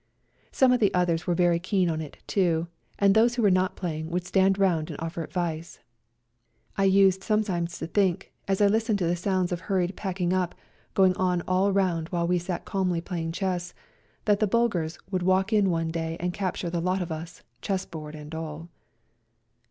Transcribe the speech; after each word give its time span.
Some 0.51 0.71
of 0.71 0.79
the 0.79 0.91
others 0.95 1.27
were 1.27 1.35
very 1.35 1.59
keen 1.59 1.87
on 1.87 2.01
it 2.01 2.17
too, 2.25 2.65
and 2.97 3.13
those 3.13 3.35
who 3.35 3.43
were 3.43 3.51
not 3.51 3.75
playing 3.75 4.09
would 4.09 4.25
stand 4.25 4.57
round 4.57 4.89
and 4.89 4.99
offer 4.99 5.23
advice. 5.23 5.77
I 6.75 6.85
used 6.85 7.23
sometimes 7.23 7.49
90 7.49 7.51
A 7.51 7.61
COLD 7.61 7.61
NIGHT 7.61 7.77
RIDE 7.77 7.87
to 8.19 8.23
think, 8.25 8.33
as 8.47 8.61
I 8.61 8.65
listened 8.67 8.97
to 8.97 9.05
the 9.05 9.15
sounds 9.15 9.51
of 9.51 9.59
hurried 9.59 9.95
packing 9.95 10.33
up 10.33 10.55
going 10.95 11.15
on 11.17 11.43
all 11.47 11.71
round 11.71 12.09
while 12.09 12.25
we 12.27 12.39
sat 12.39 12.65
calmly 12.65 12.99
playing 12.99 13.31
chess, 13.33 13.75
that 14.25 14.39
the 14.39 14.47
Bulgars 14.47 14.97
would 15.11 15.21
walk 15.21 15.53
in 15.53 15.69
one 15.69 15.89
day 15.91 16.17
and 16.19 16.33
capture 16.33 16.71
the 16.71 16.81
lot 16.81 17.03
of 17.03 17.11
us, 17.11 17.43
chessboard 17.61 18.15
and 18.15 18.33
all. 18.33 18.69